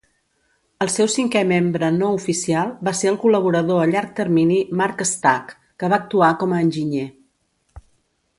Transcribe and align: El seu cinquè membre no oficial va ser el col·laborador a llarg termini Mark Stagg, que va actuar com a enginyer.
El 0.83 0.89
seu 0.93 1.09
cinquè 1.15 1.43
membre 1.51 1.89
no 1.97 2.09
oficial 2.19 2.71
va 2.87 2.93
ser 3.01 3.11
el 3.11 3.19
col·laborador 3.25 3.83
a 3.83 3.91
llarg 3.93 4.17
termini 4.21 4.59
Mark 4.81 5.05
Stagg, 5.11 5.53
que 5.79 5.93
va 5.95 6.01
actuar 6.03 6.33
com 6.45 6.57
a 6.59 6.65
enginyer. 6.67 7.07